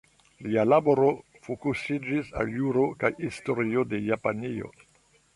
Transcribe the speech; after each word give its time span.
Lia 0.43 0.61
laboro 0.67 1.09
fokusiĝis 1.47 2.31
al 2.43 2.49
juro 2.59 2.85
kaj 3.03 3.11
historio 3.25 3.83
de 3.91 4.01
Japanio. 4.07 4.73